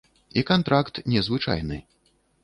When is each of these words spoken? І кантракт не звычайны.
І 0.41 0.43
кантракт 0.49 0.95
не 1.13 1.21
звычайны. 1.27 1.77